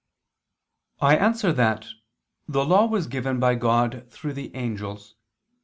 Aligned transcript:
I 0.99 1.15
answer 1.15 1.53
that, 1.53 1.85
The 2.47 2.65
Law 2.65 2.87
was 2.87 3.05
given 3.05 3.39
by 3.39 3.53
God 3.53 4.07
through 4.09 4.33
the 4.33 4.49
angels. 4.55 5.13